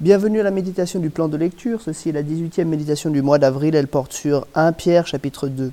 [0.00, 1.82] Bienvenue à la méditation du plan de lecture.
[1.82, 3.74] Ceci est la 18e méditation du mois d'avril.
[3.74, 5.72] Elle porte sur 1 Pierre chapitre 2.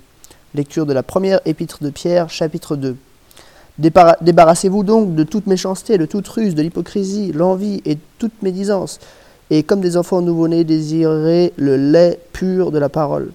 [0.53, 2.97] Lecture de la première épître de Pierre chapitre 2.
[3.79, 8.99] Débarrassez-vous donc de toute méchanceté, de toute ruse, de l'hypocrisie, l'envie et toute médisance.
[9.49, 13.31] Et comme des enfants nouveau-nés, désirez le lait pur de la parole.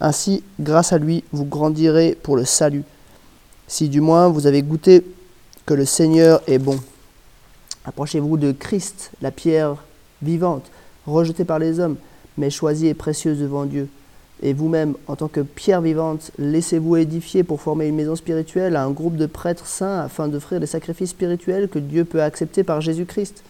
[0.00, 2.82] Ainsi, grâce à lui, vous grandirez pour le salut.
[3.68, 5.06] Si du moins vous avez goûté
[5.66, 6.80] que le Seigneur est bon.
[7.84, 9.76] Approchez-vous de Christ, la pierre
[10.22, 10.70] vivante,
[11.06, 11.96] rejetée par les hommes,
[12.38, 13.88] mais choisie et précieuse devant Dieu.
[14.42, 18.82] Et vous-même, en tant que pierre vivante, laissez-vous édifier pour former une maison spirituelle à
[18.82, 22.80] un groupe de prêtres saints afin d'offrir les sacrifices spirituels que Dieu peut accepter par
[22.80, 23.44] Jésus-Christ.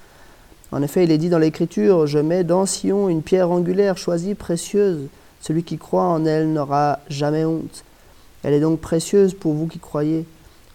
[0.70, 4.34] En effet, il est dit dans l'Écriture, Je mets dans Sion une pierre angulaire, choisie,
[4.34, 5.06] précieuse.
[5.40, 7.84] Celui qui croit en elle n'aura jamais honte.
[8.42, 10.26] Elle est donc précieuse pour vous qui croyez.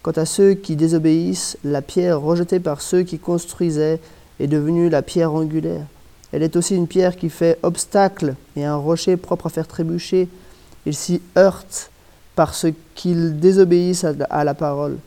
[0.02, 4.00] Quant à ceux qui désobéissent, la pierre rejetée par ceux qui construisaient
[4.40, 5.86] est devenue la pierre angulaire.
[6.32, 10.28] Elle est aussi une pierre qui fait obstacle et un rocher propre à faire trébucher.
[10.86, 11.90] Ils s'y heurtent
[12.36, 14.98] parce qu'ils désobéissent à la parole.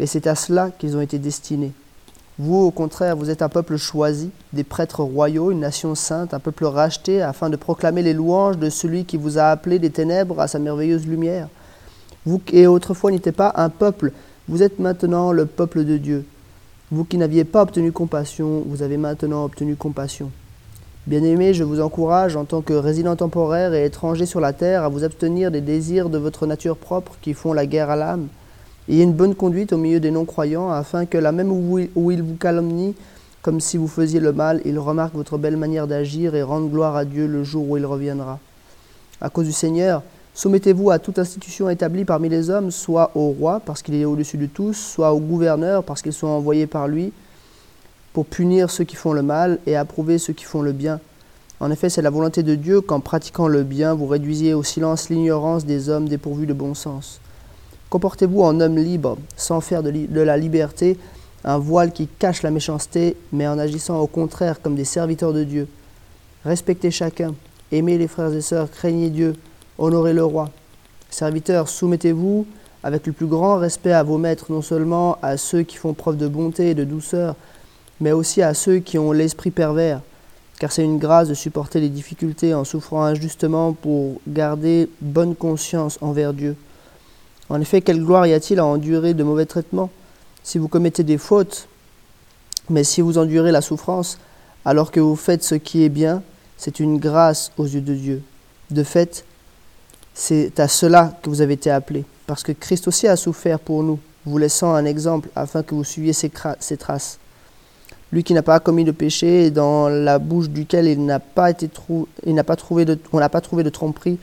[0.00, 1.72] Et c'est à cela qu'ils ont été destinés.
[2.38, 6.38] Vous, au contraire, vous êtes un peuple choisi, des prêtres royaux, une nation sainte, un
[6.38, 10.40] peuple racheté, afin de proclamer les louanges de celui qui vous a appelé des ténèbres
[10.40, 11.48] à sa merveilleuse lumière.
[12.24, 14.12] Vous qui autrefois n'étiez pas un peuple,
[14.48, 16.24] vous êtes maintenant le peuple de Dieu.
[16.92, 20.30] Vous qui n'aviez pas obtenu compassion, vous avez maintenant obtenu compassion.
[21.06, 24.90] Bien-aimés, je vous encourage, en tant que résident temporaire et étranger sur la terre, à
[24.90, 28.28] vous abstenir des désirs de votre nature propre qui font la guerre à l'âme.
[28.90, 32.36] Ayez une bonne conduite au milieu des non-croyants, afin que là même où, ils vous
[32.36, 32.92] calomnient,
[33.40, 36.94] comme si vous faisiez le mal, ils remarquent votre belle manière d'agir et rendent gloire
[36.94, 38.38] à Dieu le jour où il reviendra.
[39.18, 40.02] À cause du Seigneur,
[40.34, 44.38] Soumettez-vous à toute institution établie parmi les hommes, soit au roi, parce qu'il est au-dessus
[44.38, 47.12] de tous, soit au gouverneur, parce qu'ils sont envoyés par lui,
[48.14, 51.00] pour punir ceux qui font le mal et approuver ceux qui font le bien.
[51.60, 55.10] En effet, c'est la volonté de Dieu qu'en pratiquant le bien, vous réduisiez au silence
[55.10, 57.20] l'ignorance des hommes dépourvus de bon sens.
[57.90, 60.96] Comportez-vous en homme libre, sans faire de, de la liberté
[61.44, 65.44] un voile qui cache la méchanceté, mais en agissant au contraire comme des serviteurs de
[65.44, 65.68] Dieu.
[66.44, 67.34] Respectez chacun,
[67.70, 69.34] aimez les frères et sœurs, craignez Dieu
[69.78, 70.50] honorez le roi.
[71.10, 72.46] Serviteurs, soumettez-vous
[72.82, 76.16] avec le plus grand respect à vos maîtres, non seulement à ceux qui font preuve
[76.16, 77.36] de bonté et de douceur,
[78.00, 80.00] mais aussi à ceux qui ont l'esprit pervers,
[80.58, 85.98] car c'est une grâce de supporter les difficultés en souffrant injustement pour garder bonne conscience
[86.00, 86.56] envers Dieu.
[87.48, 89.90] En effet, quelle gloire y a-t-il à endurer de mauvais traitements?
[90.42, 91.68] Si vous commettez des fautes
[92.70, 94.18] Mais si vous endurez la souffrance,
[94.64, 96.22] alors que vous faites ce qui est bien,
[96.56, 98.22] c'est une grâce aux yeux de Dieu.
[98.70, 99.24] De fait,
[100.14, 103.82] c'est à cela que vous avez été appelés, parce que Christ aussi a souffert pour
[103.82, 107.18] nous, vous laissant un exemple afin que vous suiviez ses, traces.
[108.12, 111.50] Lui qui n'a pas commis de péché, et dans la bouche duquel il n'a pas
[111.50, 111.70] été
[112.26, 114.18] il n'a pas trouvé de, on n'a pas trouvé de tromperie.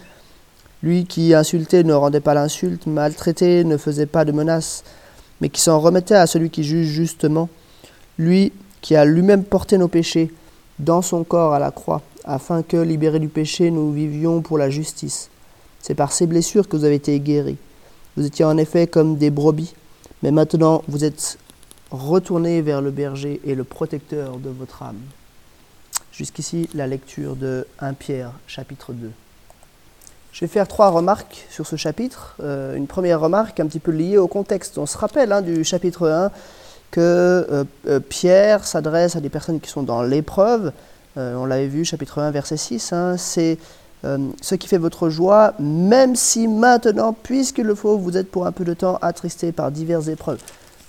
[0.83, 4.83] Lui qui insultait ne rendait pas l'insulte, maltraité ne faisait pas de menaces,
[5.41, 7.49] mais qui s'en remettait à celui qui juge justement.
[8.17, 10.31] Lui qui a lui-même porté nos péchés
[10.77, 14.69] dans son corps à la croix, afin que, libérés du péché, nous vivions pour la
[14.69, 15.29] justice.
[15.81, 17.57] C'est par ces blessures que vous avez été guéris.
[18.17, 19.73] Vous étiez en effet comme des brebis,
[20.23, 21.37] mais maintenant vous êtes
[21.91, 24.99] retournés vers le berger et le protecteur de votre âme.
[26.11, 29.09] Jusqu'ici, la lecture de 1 Pierre, chapitre 2.
[30.31, 32.35] Je vais faire trois remarques sur ce chapitre.
[32.41, 34.77] Euh, une première remarque un petit peu liée au contexte.
[34.77, 36.31] On se rappelle hein, du chapitre 1
[36.91, 40.71] que euh, euh, Pierre s'adresse à des personnes qui sont dans l'épreuve.
[41.15, 42.93] on l'avait vu, chapitre 1, verset 6.
[42.93, 43.57] Hein, c'est
[44.05, 48.45] euh, ce qui fait votre joie, même si maintenant, puisqu'il le faut, vous êtes pour
[48.45, 50.39] un peu de temps attristé par diverses épreuves.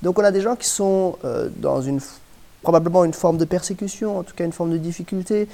[0.03, 2.01] Donc on a des gens qui sont euh, dans une,
[2.63, 5.49] probablement une forme de persécution, en tout cas une forme de difficulté,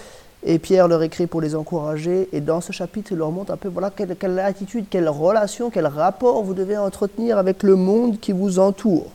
[0.45, 3.57] et Pierre leur écrit pour les encourager, et dans ce chapitre, il leur montre un
[3.57, 8.33] peu voilà, quelle, attitude, quelle relation, quel rapport vous devez entretenir avec le monde qui
[8.33, 9.07] vous entoure.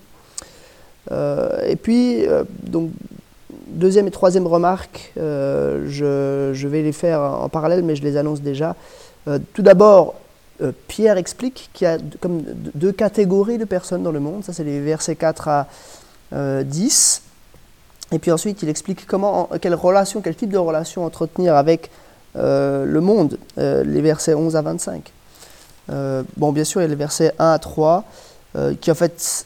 [1.11, 2.25] Euh, et puis,
[2.63, 2.89] donc,
[3.71, 8.41] deuxième et troisième remarque, euh, je, vais les faire en parallèle, mais je les annonce
[8.41, 8.75] déjà.
[9.27, 10.15] Euh, tout d'abord,
[10.61, 11.97] euh, Pierre explique qu'il y a
[12.75, 14.43] deux catégories de personnes dans le monde.
[14.43, 15.67] Ça, c'est les versets 4 à
[16.63, 17.21] 10.
[18.13, 21.91] Et puis ensuite, il explique comment, quelle relation, quel type de relation entretenir avec
[22.35, 25.11] le monde, les versets 11 à 25.
[26.37, 28.05] bon, bien sûr, il y a les versets 1 à 3,
[28.79, 29.45] qui en fait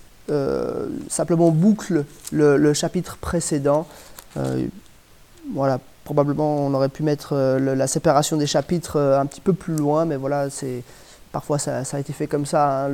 [1.09, 3.87] simplement bouclent le chapitre précédent
[5.53, 9.53] voilà, probablement on aurait pu mettre euh, la séparation des chapitres euh, un petit peu
[9.53, 10.83] plus loin, mais voilà, c'est
[11.31, 12.85] parfois ça, a été fait comme ça.
[12.85, 12.91] Hein.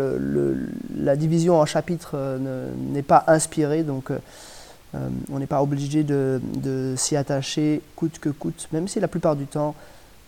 [0.98, 2.16] la division en chapitres
[2.92, 4.12] n'est pas inspirée, donc
[4.94, 6.42] Euh, on n'est pas obligé de,
[6.98, 9.74] s'y attacher coûte que coûte, même si la plupart du temps,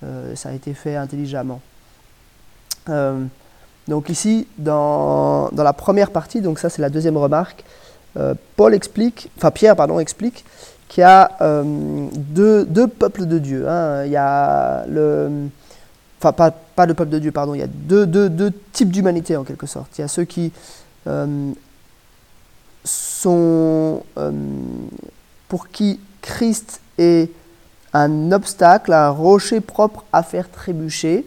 [0.04, 1.62] euh, ça a été fait intelligemment.
[2.90, 3.24] Euh,
[3.88, 7.64] donc ici, dans, la première partie, donc ça c'est la deuxième remarque,
[8.56, 10.46] Paul explique, enfin Pierre pardon explique
[10.94, 11.32] qu'il y a
[12.14, 13.68] deux, peuples de Dieu.
[13.68, 14.06] Hein.
[14.06, 15.48] Il y a le,
[16.20, 19.36] enfin pas, pas le peuple de Dieu, pardon, il y a deux, deux types d'humanité
[19.36, 19.98] en quelque sorte.
[19.98, 20.52] Il y a ceux qui
[22.84, 24.32] sont, euh,
[25.48, 27.32] pour qui Christ est
[27.94, 31.26] un obstacle, un rocher propre à faire trébucher,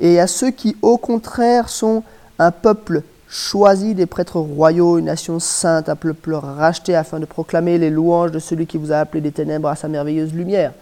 [0.00, 2.02] et à ceux qui, au contraire, sont
[2.38, 3.02] un peuple
[3.34, 8.30] choisi des prêtres royaux, une nation sainte, un peuple racheté afin de proclamer les louanges
[8.30, 10.72] de celui qui vous a appelé des ténèbres à sa merveilleuse lumière.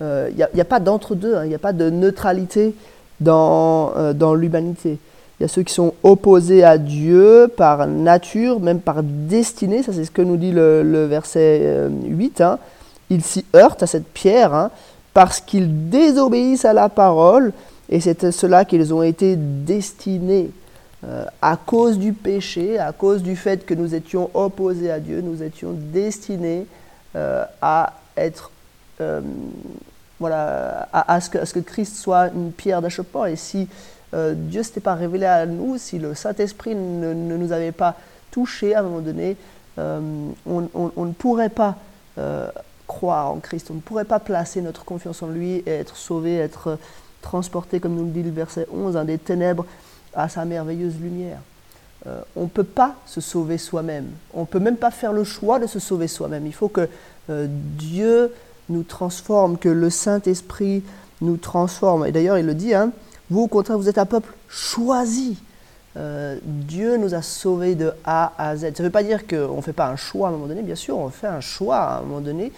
[0.00, 1.44] Il euh, n'y a, pas d'entre-deux, hein.
[1.44, 2.72] il n'y a pas de neutralité
[3.20, 4.98] dans, euh, dans l'humanité.
[5.40, 9.82] Il y a ceux qui sont opposés à Dieu par nature, même par destinée.
[9.82, 12.40] Ça, c'est ce que nous dit le, verset 8.
[12.40, 12.58] Euh, hein.
[13.10, 14.70] Ils s'y heurtent à cette pierre hein,
[15.14, 17.52] parce qu'ils désobéissent à la parole.
[17.88, 20.50] Et c'est à cela qu'ils ont été destinés.
[21.04, 25.20] Euh, à cause du péché, à cause du fait que nous étions opposés à Dieu,
[25.20, 26.66] nous étions destinés
[27.14, 28.50] euh, à être.
[30.18, 33.26] voilà, à, ce que, Christ soit une pierre d'achoppement.
[33.26, 33.68] Et si
[34.14, 37.96] euh, Dieu ne s'était pas révélé à nous, si le Saint-Esprit ne, nous avait pas
[38.30, 39.36] touchés à un moment donné,
[39.78, 40.00] euh,
[40.46, 41.76] on, ne pourrait pas
[42.18, 42.48] euh,
[42.86, 46.36] croire en Christ, on ne pourrait pas placer notre confiance en lui et être sauvé,
[46.36, 46.78] être
[47.20, 49.66] transporté, comme nous le dit le verset 11, des ténèbres
[50.16, 51.38] à sa merveilleuse lumière.
[52.36, 54.06] on ne peut pas se sauver soi-même.
[54.34, 56.46] On ne peut même pas faire le choix de se sauver soi-même.
[56.46, 56.88] Il faut que
[57.28, 58.32] Dieu
[58.68, 60.82] nous transforme, que le Saint-Esprit
[61.20, 62.06] nous transforme.
[62.06, 62.92] Et d'ailleurs, il le dit, hein,
[63.30, 65.36] vous, au contraire, vous êtes un peuple choisi.
[65.96, 68.60] Euh, Dieu nous a sauvés de A à Z.
[68.60, 70.62] Ça ne veut pas dire qu'on ne fait pas un choix à un moment donné.
[70.62, 72.52] Bien sûr, on fait un choix à un moment donné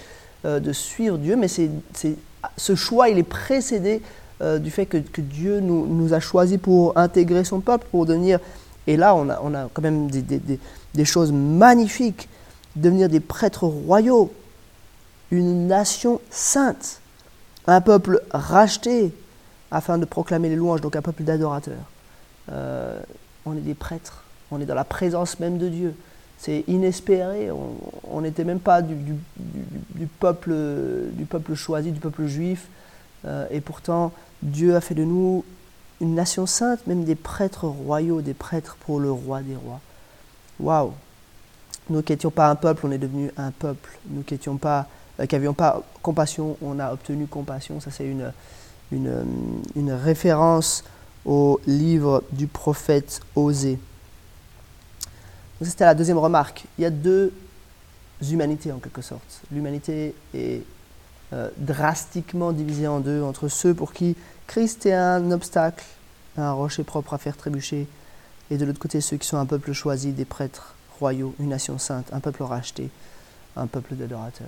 [0.44, 1.70] euh, de suivre Dieu, mais c'est,
[2.56, 4.02] ce choix, il est précédé
[4.40, 8.38] euh, du fait que, Dieu nous, a choisis pour intégrer son peuple, pour devenir...
[8.87, 12.29] Et là, on a, quand même des, choses magnifiques.
[12.75, 14.32] Devenir des prêtres royaux,
[15.31, 17.00] une nation sainte,
[17.67, 19.12] un peuple racheté,
[19.70, 21.75] afin de proclamer les louanges, donc un peuple d'adorateurs.
[22.50, 22.99] Euh,
[23.44, 25.94] on est des prêtres, on est dans la présence même de Dieu.
[26.38, 27.50] C'est inespéré,
[28.05, 29.19] on n'était même pas du
[30.20, 30.55] peuple
[31.55, 32.69] choisi, du peuple juif,
[33.24, 34.12] euh, et pourtant
[34.42, 35.44] Dieu a fait de nous
[36.00, 39.80] une nation sainte, même des prêtres royaux, des prêtres pour le roi des rois.
[40.60, 40.92] Waouh
[41.90, 43.98] Nous qui n'étions pas un peuple, on est devenu un peuple.
[44.08, 44.86] Nous qui n'avions pas,
[45.20, 47.80] euh, pas compassion, on a obtenu compassion.
[47.80, 48.32] Ça, c'est une,
[48.92, 50.84] une, référence
[51.24, 53.78] au livre du prophète Osée.
[55.60, 56.64] C'était la deuxième remarque.
[56.78, 57.32] Il y a deux
[58.30, 59.40] humanités en quelque sorte.
[59.50, 60.62] L'humanité est
[61.34, 64.16] euh, drastiquement divisée en deux entre ceux pour qui
[64.46, 65.84] Christ est un obstacle,
[66.38, 67.86] un rocher propre à faire trébucher,
[68.50, 71.78] et de l'autre côté ceux qui sont un peuple choisi, des prêtres royaux, une nation
[71.78, 72.88] sainte, un peuple racheté,
[73.56, 74.46] un peuple d'adorateurs.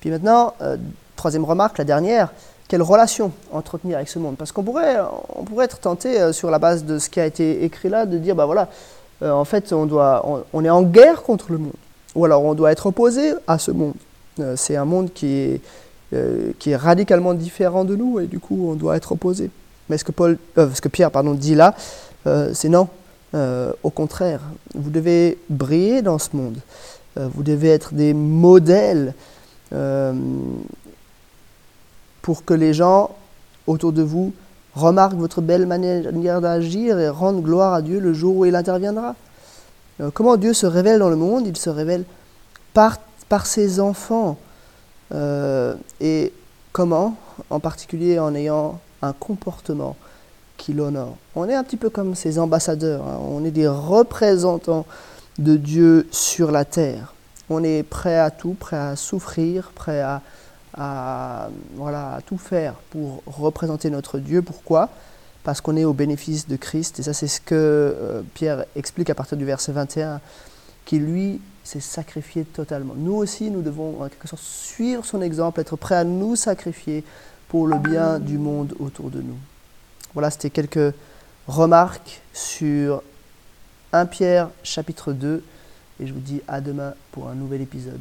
[0.00, 0.76] Puis maintenant, euh,
[1.14, 2.32] troisième remarque, la dernière,
[2.66, 4.36] quelle relation entretenir avec ce monde?
[4.36, 4.96] Parce qu'on pourrait,
[5.36, 8.06] on pourrait être tenté, euh, sur la base de ce qui a été écrit là,
[8.06, 8.68] de dire, bah voilà,
[9.22, 11.72] en fait, on, doit, on, est en guerre contre le monde.
[12.16, 13.94] Ou alors on doit être opposé à ce monde.
[14.40, 15.60] Euh, c'est un monde qui est,
[16.60, 19.50] qui est radicalement différent de nous et du coup, on doit être opposé.
[19.88, 21.74] Mais ce que, que Pierre pardon, dit là,
[22.52, 22.88] c'est non.
[23.32, 24.40] au contraire,
[24.76, 26.58] vous devez briller dans ce monde.
[27.16, 29.12] vous devez être des modèles
[32.22, 33.10] pour que les gens
[33.66, 34.32] autour de vous
[34.74, 39.14] remarquent votre belle manière d'agir et rendent gloire à Dieu le jour où il interviendra.
[40.00, 41.46] Euh, comment Dieu se révèle dans le monde?
[41.46, 42.04] Il se révèle
[42.72, 42.98] par,
[43.28, 44.36] par ses enfants.
[45.12, 46.32] Euh, et
[46.72, 47.16] comment?
[47.50, 49.96] En particulier en ayant un comportement
[50.56, 51.16] qui l'honore.
[51.34, 53.18] On est un petit peu comme ses ambassadeurs, hein.
[53.22, 54.86] on est des représentants
[55.38, 57.12] de Dieu sur la terre.
[57.50, 60.22] On est prêt à tout, prêt à souffrir, prêt à
[61.76, 64.42] voilà, tout faire pour représenter notre Dieu.
[64.42, 64.88] Pourquoi?
[65.42, 66.98] Parce qu'on est au bénéfice de Christ.
[67.00, 70.20] Et ça, c'est ce que euh, Pierre explique à partir du verset 21,
[70.84, 72.94] qui lui s'est sacrifié totalement.
[72.96, 77.04] Nous aussi, nous devons en quelque sorte suivre son exemple, être prêts à nous sacrifier
[77.48, 79.38] pour le bien du monde autour de nous.
[80.12, 80.94] Voilà, c'était quelques
[81.46, 83.02] remarques sur
[83.92, 85.42] 1 Pierre chapitre 2.
[86.00, 88.00] Et je vous dis à demain pour un nouvel épisode.